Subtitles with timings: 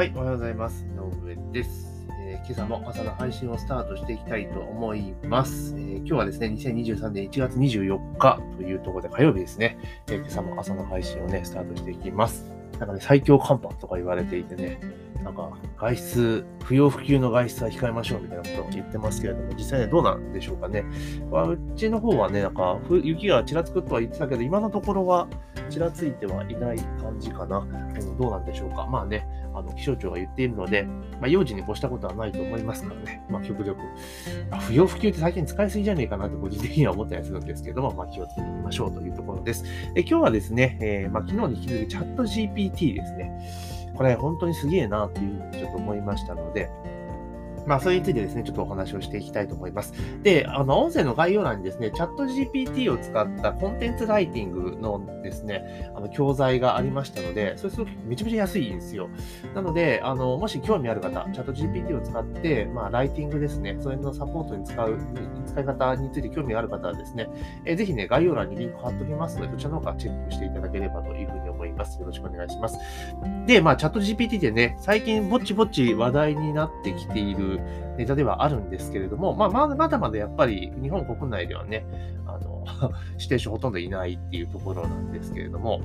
[0.00, 0.86] はい、おはようございます。
[0.86, 5.74] 井上です、えー、今朝も朝の配信をスタートしていきたいと思います。
[5.76, 9.76] えー、今日はですね、2023年1月24日というところで火曜日ですね、
[10.06, 12.50] えー、今朝も朝の配信をね、スタートしていきます。
[12.78, 14.80] なんかね、最強寒波とか言われていてね、
[15.22, 20.86] なんか外出、不要不急の外出は控えましょうみたいなことを言ってますけれども、実際ね、どうなんでしょうかね。
[21.30, 25.28] ま、うちの方はね、なんか雪がちらつくとは言ってたけど、今のところは
[25.70, 27.58] ちらついてはいない感じかな。
[27.58, 28.86] うん、どうなんでしょうか。
[28.86, 33.80] まあね、あの気象庁が言っているので、まあ、用心に越したことはないと思いますからね、まあ、極力、
[34.50, 39.64] あ、不要不急って最近使いすぎじゃねえかなと個人的には思ったりするんですけども、まあ、気をつけていきましょうというところです。
[39.94, 43.90] え今日はですね、えー、まあ、昨日に引き続きチャット GPT ですね。
[43.96, 46.70] これ本当にすげえなっていうふうにちょっと思いましたので、
[47.66, 49.92] まあ、それについてですね、ちょっとお話をしていきたいと思います。
[50.22, 59.08] で、あの、音声の概要欄にですね、チャット GPT を使ったコンテンツライティングのですね、あの、教材がありましたので、それすごくめちゃめちゃ安いんですよ。
[59.54, 64.98] なので、あの、もし興味ある方、チャット GPT を使って、まあ、ライティングですね、それのサポートに使う、
[65.46, 67.28] 使い方について興味がある方はですね、
[67.64, 72.00] え、ぜひね、概要欄にリンク貼っておきますので、そちらの方からチェックしていただければというふうに思います。
[72.00, 72.78] よろしくお願いします。
[73.46, 77.49] で、まあ、チャット GPT ってね、最近ぼっちぼっち話題になってきている
[77.96, 81.84] ネタではあるんですけれども、まあ、まだまだやっぱり日本国内ではね、
[82.26, 82.64] あの、
[83.18, 85.80] 指定書ほとんどいないっていうところなんですけれども、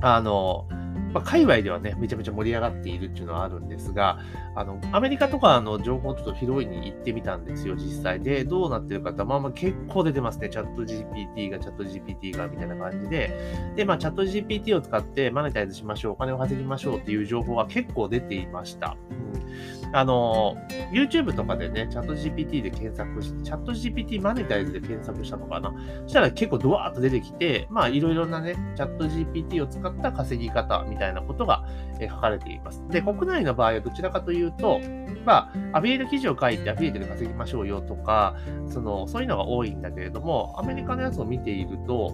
[0.00, 0.66] あの、
[1.12, 4.18] まあ、界隈ではね、めちゃめちゃ盛り上がっているっていうのはあるんですが、
[4.54, 8.20] あの、アメリカとかの情報をちょっと拾いに行ってみたんですよ、実際。
[8.20, 10.48] で、どうなってるかって、まあまあ結構出てますね。
[10.48, 13.30] チャット GPT が、チャット GPT が、みたいな感じで。
[13.76, 18.96] で、まあ、チャット GPT を使ってマネタイズしましょう、お金を稼ぎましょうっていう情報は結構出ていました。
[19.10, 20.56] うん、あの、
[20.92, 25.72] YouTube とかでね、チャット GPT で検索して、チャット GPT マネタイズで検索したのかな。
[26.02, 31.64] そしたら結構ドワーッと出てきて、まあ、いろいろなね、チャット GPT を使った稼ぎ方みたいなことが、
[31.98, 32.82] え書かれています。
[32.88, 34.80] で、国内の場合はどちらかというと、
[35.24, 38.36] まあ、アフィリエイト記事を書いてアフィリエイトで稼ぎましょうよとか、
[38.68, 42.12] その、そういうのが多いんだけれども、アメリカのやつを見ていると、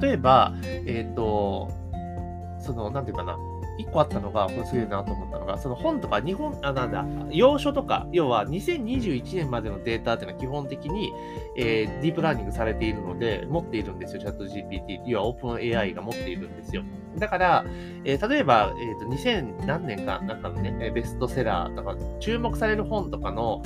[0.00, 1.70] 例えば、えっ、ー、と、
[2.60, 3.36] その、なんていうかな、
[3.82, 11.12] 一個あったのが、これすげえなと思ったのが、その本とか日本、あ、なんだ、要所とか、要は2021年までのデータっていうのは基本的に、
[11.56, 15.00] えー、ディープラーニングされているので、持っているんですよ、チャット GPT。
[15.06, 16.82] 要はオープン AI が持っているんですよ。
[17.18, 17.64] だから、
[18.04, 23.62] えー、例えば、えーと、2000何年かなんかのね、ベストセラーとか、注目される本とかの、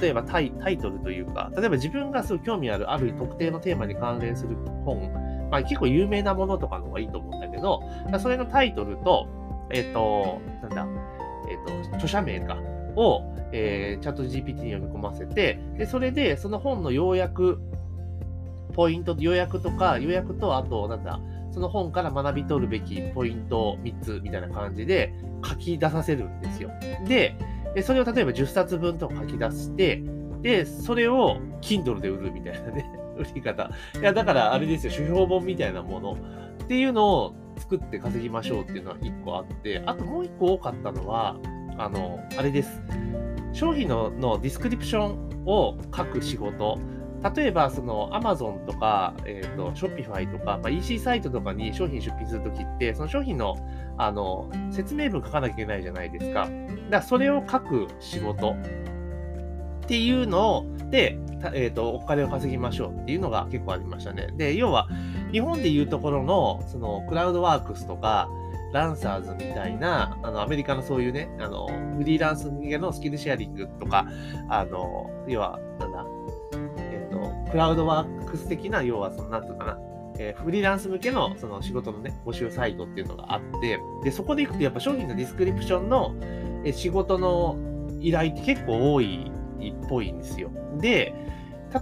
[0.00, 5.12] 例えばタイタイトルというか、例えば自分がすごい興味ある、ある特定のテーマに関連する本、
[5.50, 7.82] まあ、結構有名なものとかの方がいいと思うんだけど、
[8.20, 9.28] それのタイトルと、
[9.70, 10.86] えっ、ー、と、なんだ、
[11.48, 12.56] えっ、ー、と、著者名か、
[12.96, 13.22] を、
[13.52, 17.60] えー、チャット GPT に読み込ませて、で、それで、その本の要約、
[18.74, 21.20] ポイント、要約とか、要約と、あと、なんだ、
[21.52, 25.12] その本から学び取るべきポイント3つみたいな感じで
[25.44, 26.70] 書き出させるんですよ。
[27.06, 27.36] で、
[27.82, 30.02] それを例えば10冊分とか書き出して、
[30.42, 32.88] で、それを Kindle で売るみたいなね、
[33.18, 33.70] 売り方。
[34.00, 41.36] いや、だからあれですよ、手法本みたいなものっていうのを作って稼ぎましょうっていうのは1個あって、あともう1個多かったのは、
[41.78, 42.80] あの、あれです。
[43.52, 46.78] 商品ののディスクリプションを書く仕事。
[47.34, 53.56] 例えば、その Amazon とか、えっ、ー、と、Shopify とか、まあ、EC サイトとかに商品出品するときって、その商品の、
[53.98, 56.44] あの、説明文書かなきゃいけないじゃないですか。
[56.44, 56.52] だか
[56.90, 64.28] らそれを書く仕事っていうので、え、ー、と、お金を稼ぎましょうっていうのが結構ありましたね。
[64.36, 64.88] で、要は、
[65.32, 68.28] 日本でいうところの、その、クラウドワークスとか、
[68.72, 74.06] ランサーズみたいな、あの、アメリカのそういうね、あの、フリーランス向けのスキルシェアリングとか、
[74.48, 76.06] あの、要は、なんだ、
[76.78, 79.78] えっ、ー、と、クラウドワークス的な、要は、その、なんていうかな、
[80.18, 86.14] えー、フリーランス向けのその仕事のね、募集サイトっていうのがあって、で、そこで行くとやっぱ商品のディスクリプションの、
[86.62, 87.56] え仕事の
[88.00, 89.32] 依頼って結構多い
[89.68, 90.50] っぽいんですよ。
[90.78, 91.14] で、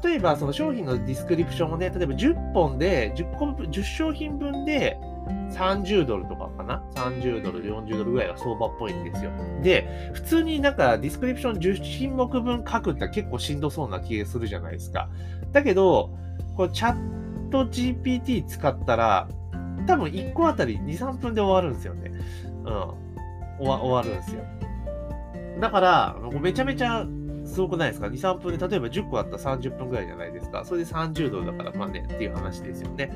[0.03, 4.99] 例えばその商品のディスクリプションをね、例えば10本で、10個、10商品分で
[5.51, 9.31] 30ドルとかかな ?30 ドル、40ドルぐらいが相場っぽいんですよ。
[9.63, 15.09] で、普通になんかディスクリプション10品目分書くって結構しんどそうな気がするじゃないですか。
[15.53, 16.11] だけど、
[16.57, 19.29] こうチャット GPT 使ったら、
[19.87, 22.13] 多分1個あたり2、3分で終わるんですよね。
[22.65, 23.09] うん。
[23.59, 24.43] 終わ終わるんですよ。
[25.61, 27.07] だから、めちゃめちゃ
[27.49, 30.65] すごくないですか ?2、3分で、例えば10個あったら30分くらいじゃないですか。
[30.65, 33.13] それで30ドルだから、まあね、っていう話ですよね。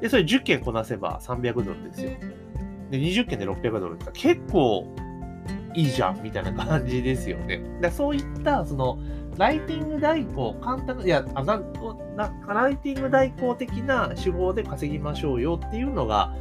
[0.00, 2.10] で、それ10件こなせば300ドルですよ。
[2.90, 4.86] で、20件で600ドルって結構
[5.74, 7.62] いいじゃん、みたいな感じですよね。
[7.80, 8.98] だそういった、その、
[9.36, 11.58] ライティング代行、簡単、いや、あな
[12.16, 16.34] なライティング代行的な手法で稼ぎましょうよっていうのが、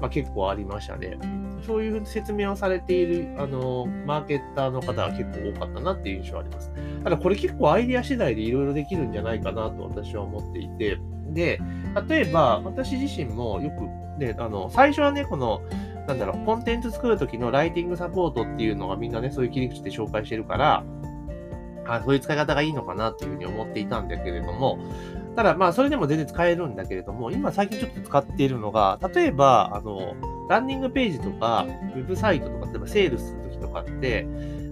[0.00, 1.18] まあ、結構ありましたね。
[1.66, 6.70] そういう説明をされている、あの、マーケッターの方は結構多かったなっていう印象あります。
[7.02, 10.98] ただこれ結構アイディア次第でいろいろできるんじゃないかなと私は思っていて、
[11.30, 11.60] で、
[12.08, 15.62] 例えば私自身もよく、ね、あの、最初はね、この、
[16.06, 20.84] なんだろう、コンテンツ作るときのライティングサポートっていうのがみんなね、そういう切り口で紹介してるから、
[21.88, 24.78] あそういう使い方がいいのかなっていうふうに思っていたんだけれども、
[25.36, 30.14] ただまあそれでも全然使えるんだけれども、今最近ちょっと使っているのが、例えば、あの、
[30.48, 34.26] ランニングページとか、ウェブサイトとか、例えばセールスするときとかって、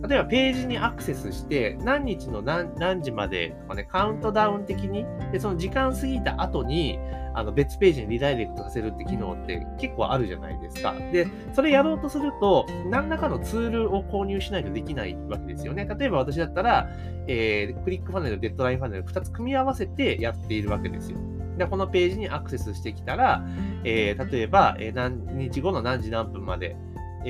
[0.07, 6.99] 例えばページにアクセスして、何日の何時までとかね、カウントダウン的に、でその時間過ぎた後に、
[7.37, 10.95] あの別ページにリダイレクトさせるって機能って結構あるじゃないですか。
[11.13, 15.87] で、それやろうとすると、何らかのツールを購入しないとできないわけですよね。
[15.99, 16.89] 例えば私だったら、
[17.27, 21.19] えー、クリックファネル、デッドラインファネル2つ組み合わせてやっているわけですよ。
[21.59, 23.45] で、このページにアクセスしてきたら、
[23.85, 26.77] えー、例えば、えー、何日後の何時何分まで、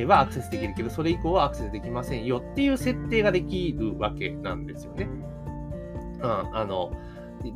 [0.04, 5.08] はアクセスできるけど、それ以降はアクセスできませんよっていう設定ができるわけなんですよね。
[6.20, 6.92] うん、あの、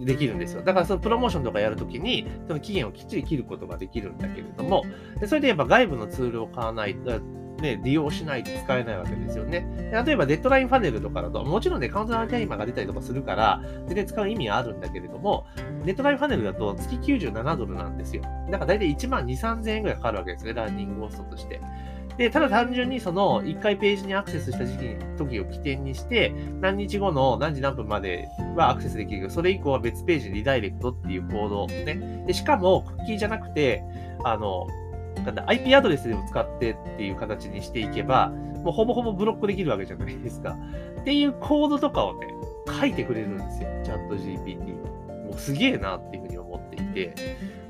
[0.04, 0.62] できるんですよ。
[0.62, 4.84] だからそのプロモーションとかやるときに、その期限をきっちり切ることができるんだけれども、
[5.26, 7.18] それでやっぱ外部のツールを買わないと、
[7.60, 9.66] ね、利用しないと使えないわけですよね。
[10.06, 15.46] 例えば、デッドラインファネルとかだと、もちろんね、カウントダウンタイマーが出たりとかするから、全然使う意味はあるんだけれども、
[15.84, 18.22] デッドラインファネルだと月97ドルなんですよ。
[18.50, 21.60] だから大体1万2、3000円ぐらいかかるわけですね、ランニングコストとして。
[22.18, 32.24] で、ただ単純にその1回ページにアクセスした時期、時を起点にして、何日後の何時何分まではアクセスできるけど、それ以降は別ページにリダイレクトっていうコードをね。
[32.26, 33.84] で、しかもクッキーじゃなくて、
[34.24, 34.66] あの、
[35.24, 38.30] なんだ、IP アドレスでも使ってっていう形にしていけば、
[38.64, 40.56] もうほぼほぼブロックできるわけじゃないですか。
[41.00, 42.26] っていうコードとかをね、
[42.80, 43.68] 書いてくれるんですよ。
[43.84, 44.74] チャット GPT。
[45.24, 47.14] もうすげえなっていうふうに思っていて。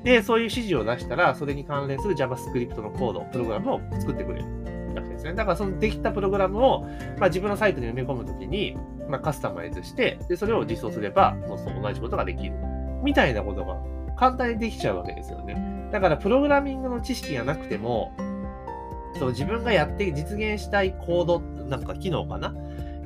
[0.09, 4.47] で、そういう指示を出したら、それに関連する JavaScript のコード、プログラムを作ってくれる
[4.95, 5.35] わけですね。
[5.35, 6.81] だから、そのできたプログラムを、
[7.19, 8.75] まあ、自分のサイトに埋め込むときに、
[9.07, 12.55] まあ、カスタマイズして、で、それを実装すれば、もうそう同じことができる。
[13.03, 13.77] みたいなことが
[14.17, 15.91] 簡単にできちゃうわけですよね。
[15.93, 18.15] だから、プログラミングの知識がなくても、
[19.19, 22.55] そう自分がやって実現したいコード、なんか機能かな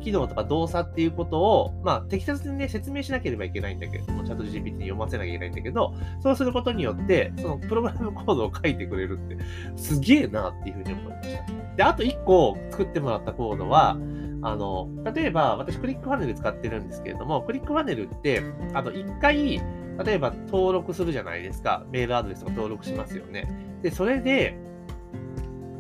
[0.03, 9.39] 機能とか動作っていうことを、まあ、適切にね、説明しなければいけないんだけれども、チャット GPT に読ませなきゃいけないんだけど、そうすることによって、そのプログラムコードを書いてくれるって、
[9.77, 11.45] すげえなっていうふうに思いました。
[11.77, 13.97] で、あと1個作ってもらったコードは、
[14.45, 18.43] あの、例えば、私クリックファネル使ってるんですけれども、クリックファネルって、
[18.75, 19.59] あの、1回、
[20.05, 21.85] 例えば登録するじゃないですか。
[21.93, 23.47] メールアドレスとか登録しますよね。
[23.83, 24.59] で、それで、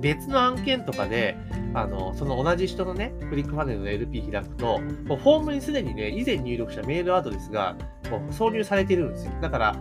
[0.02, 1.36] 別の案件とかで、
[1.74, 7.76] あの、その同じ人のね、クリックファネルの LP 開くと、もうフォームにすでにね、以前入力したメールアドレスが
[8.10, 9.32] もう挿入されてるんですよ。
[9.40, 9.76] だから、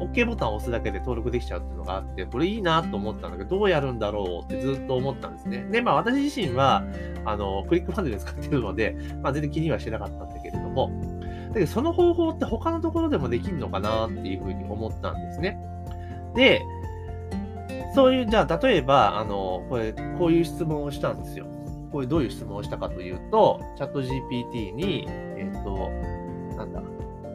[0.00, 5.66] OK ボタンを押すだけで登録できちゃうっていうのがあって、これいいなと思ったんだけど、どうやるんだろうってずっと思ったんですね。
[5.70, 6.84] で、まあ私自身は、
[7.24, 10.90] あの、クリックファネル使ってるので、まあ全然気にはしてなかったんだけれども、
[11.48, 15.58] だけどその方法って他のところでもできるのかなっていうふうに思ったんですね。
[16.34, 16.62] で、
[17.94, 21.46] そういう、じゃあ、例えば、あの、これ、こういう質問をしたんですよ。
[21.90, 25.90] これどういう質問をしたかというと、チャット GPT に、えっ、ー、と、
[26.56, 26.80] なんだ、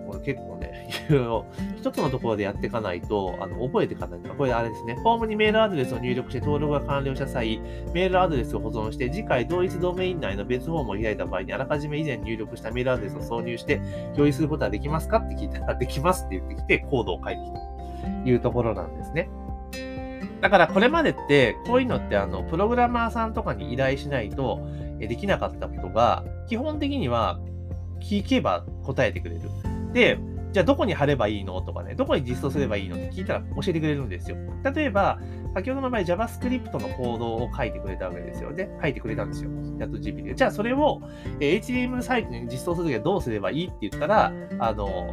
[0.08, 4.34] これ結構ね、 いろいろ、一つのところでやっていかないと、あの、覚えていかないと。
[4.34, 7.60] これあれですね、フォームにメールアドレスを入力して登録が完了した際、
[7.94, 13.82] メールアドレスを保存して、次回同一ドメイン内の別フォームを開いた場合に、あらかじめ以前入力したメールアドレスを挿入して、
[14.14, 17.60] 共有することはできますかって聞いたら、できますって言ってきて、コードを書いてきた
[18.24, 19.30] というところなんですね。
[20.46, 24.60] だからこれまでって、こういうのってあの、プログラマーさんとかに依頼しないと
[25.00, 27.40] できなかったことが、基本的には
[28.00, 29.42] 聞けば答えてくれる。
[29.92, 30.20] で、
[30.56, 31.62] じゃあどこに貼ればいいの？
[31.62, 34.38] とかね、どこに実装すればいいのって聞いたら教えてくれるんですよ。
[34.74, 35.20] 例えば、
[35.54, 38.70] 先ほどの場合 JavaScript のコードを書いてくれたわけですよね。
[38.82, 39.50] 書いてくれたんですよ。
[39.80, 40.34] やっと GPT で。
[40.34, 41.02] じゃあそれを
[41.42, 45.12] HTML サイトに実装するときはどうすればいいって言ったら、あの、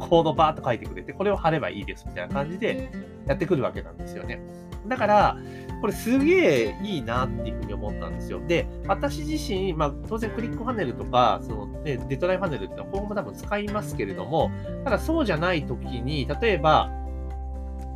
[0.00, 2.90] コードバーっと書いてくれて、これを貼ればいいですみたいな感じで
[3.28, 4.42] やってくるわけなんですよね。
[4.86, 5.36] だから、
[5.80, 8.40] これすげえいいなっていうふうに思ったんですよ。
[8.46, 14.50] で、私自身、まあ当然クリックファネルとか、そのね、デッドラインファネルってのは今後多分使いますけれども、
[14.84, 16.90] ただそうじゃない時に、例えば、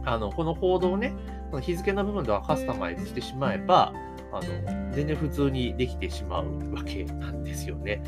[0.05, 1.13] あの、このコードをね、
[1.51, 3.93] その日付の部分ではカスタマイズしてしまえば、
[4.33, 8.03] あの、全然普通にできてしまうわけなんですよね。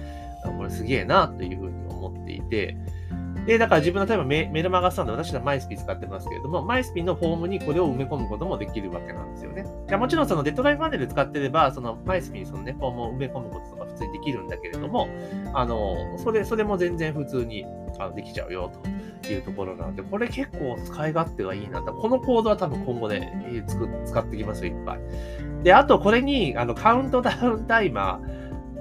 [0.56, 2.76] これすげえなというふうに思っていて、
[3.48, 9.64] で、だから自分の例えばメメルマガスタンド、私はマイスピ使ってますけれども、マイスピのフォームにこれを埋め込むこともできるわけなんですよね。
[9.88, 15.08] いやもちろんそのデッドラインファネル使ってれば、そのマイスピにそのね、フォームを埋め込むこととか普通にできるんだけれども、
[15.54, 17.64] あの、それ、それも全然普通に
[17.98, 18.70] あのできちゃうよ
[19.22, 21.94] というところなので、これ結構使い勝手がいいなと。
[21.94, 23.64] このコードは多分今後ね、
[24.04, 24.98] 使ってきますよ、いっぱい。
[25.62, 28.20] で、あとこれにあのカウントダウンタイマ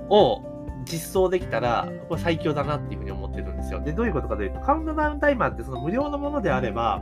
[0.10, 0.57] ーを
[0.92, 3.82] 実装できたら、これ最強だなっていうふうに思ってるんですよ。
[3.82, 7.02] で、どういうことかというと、カウントダウンタイマーってその無料のものであれば、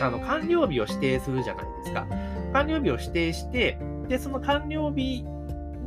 [0.00, 2.06] あの、完了日を指定するじゃないですか。
[2.52, 3.78] 完了日を指定して、
[4.08, 5.24] で、その完了日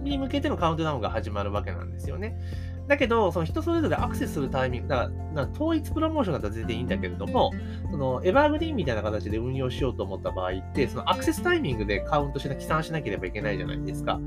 [0.03, 2.37] に向けてのカウントダウンが始まるわけなんですよね。
[2.87, 7.51] だけど、その人それぞれアクセスするタイミング、だから統一プロモーションだったら全然いいんだけれども、
[7.89, 14.19] そのエバーグリーンみたいな形で運用しようと思った場合って、そのアクセスタイミングでカウントしな、起算しなければいけないじゃないですか。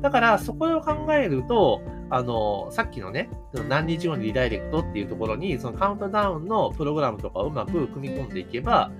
[0.00, 8.90] だから、そこを考えると、あの、さっきのね、その何日後にリダイレクトっていうところに、そのカウントダウンのプログラムとかをうまく組み込んでいけば、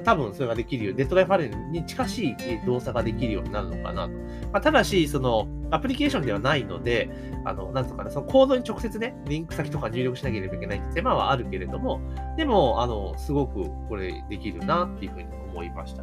[0.00, 0.94] 多分それができるよ。
[0.94, 4.12] デッドライファレンに近しい動作ができるようになるのかなと。
[4.52, 7.10] まあ、ただし、その、アプリケーションではないので、
[7.44, 12.00] あの、なんとかね、そのコードに直接ね、リンク先とか入力しなければいけないって手間はあるけれども、
[12.36, 16.02] でも、あの、すごくこれできるなっていうふうに思いました。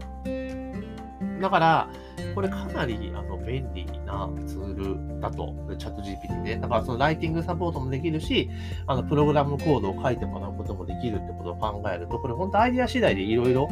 [1.40, 1.90] だから、
[2.36, 6.58] これかなりあの便利なツールだと、チャット GPT で。
[6.58, 8.50] だからそのライティングサポートもできるし、
[8.88, 13.70] あのプログラムコードを書いてもらうこともできるってことを考えると、これ本当アイディア次第でいろいろ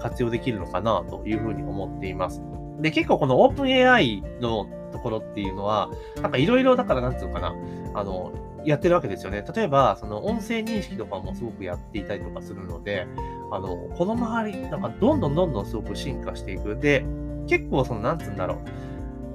[0.00, 2.42] 活用できるのかなというふうに思っています。
[2.80, 5.90] で、結構この OpenAI のところっていうのは、
[6.22, 7.54] なんかいろいろだからなんつうのかな、
[7.94, 8.32] あの、
[8.68, 9.44] やってるわけですよね。
[9.54, 13.06] 例えば、その音声認識とかもすごくやっていたりとかするので、
[13.50, 16.76] あの、この周り、なんかどんどんどんどんすごく進化していく。
[16.76, 17.04] で、
[17.46, 18.58] 結構その、なんつうんだろう、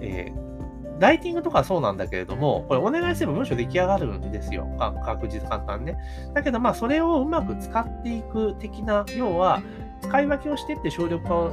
[0.01, 4.67] えー、ライティングとかそうなんだけれども、これお願いすれば文章出来上がるんですよ。
[5.03, 5.97] 確実、簡単ね。
[6.33, 9.61] だけど、まあ、それをうまく使っていく的な、要は、
[10.01, 11.51] 使い分けをしてって省力化を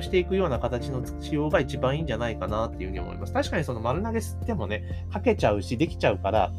[0.00, 3.32] していくような形の仕様が一番いいんじゃないかなっていうふうに思います。
[3.32, 6.52] 確かにその丸投げしてもね、書けちゃうし、できちゃうから、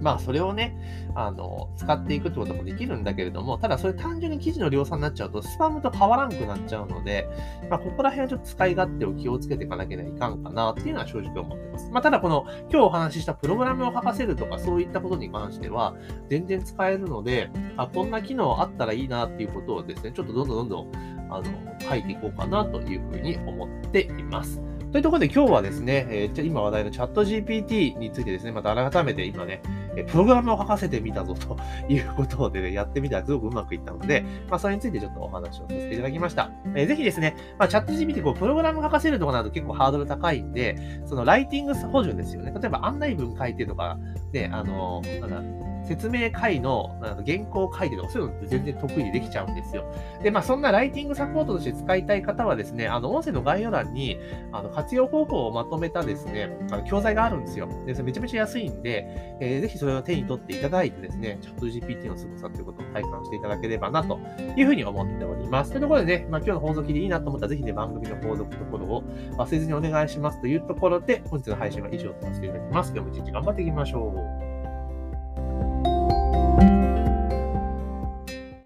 [0.00, 0.76] まあ、それをね、
[1.14, 7.28] あの、使っていくってこともできるんだけれども、ただそれ単純に記事の量産になっちゃうと、スパムと変わらんくなっちゃうので、
[7.68, 11.90] まあ、ここら辺はちょっと使い勝手を気をつけていかなきゃいかんかなっていうのは正直思ってます。
[11.90, 15.94] まあ、ただこの、今日お話ししたプログラムを書かせるとか、そういったことに関しては、
[16.28, 21.44] 全然使えるので、あ、こんな機能あったらいいなっていうことをですね、ちょっとどんどんどんどん、あの、
[21.80, 24.60] 書いていこうかなというふうに思っています。
[24.92, 29.62] というところで今日はですね、えー、今話題のチャット GPT についてですね、また改めて今ね、
[29.96, 31.56] えプログラムを書かせてみたぞと
[31.88, 36.50] いうことで、ね、 やってみたらすごくうまくいったので、まあ、それについてちょっとお話をさせていただきました。
[36.74, 42.52] えー、ぜひですね、まあ、チャット GPT こう、プログラム書かせるところなど結構ハードル高いんで、そのライティング補助ですよね。
[42.52, 43.98] 例えば案内文書いてとか、
[44.32, 49.92] ね、あの、なんだ、説明会の原稿を書いてとか、そういうのって全然得意にできちゃうんですよ。
[50.22, 54.18] で、まあ、そんなライティングサポートとして使いたい方はですね、あの、音声の概要欄に、
[54.52, 57.68] あの、活用方法をまとめたですね、あの教材があるんですよ。
[57.86, 64.18] で、それめちゃめちゃ安いんで、えー、ぜひそれを手に取っていただいてですね、チャット GPT の凄さということを体感していただければな、と
[64.54, 65.70] いうふうに思っております。
[65.70, 69.02] というところでね、まあ、今日の放送聞いていいなと思ったら、ぜひね、番組の購読ところを
[69.38, 72.92] 忘れずにお願いしますというところで、本日の配信は以上とさせていただきます。
[72.94, 74.14] 今日も一日頑張っていきましょ
[74.46, 74.49] う。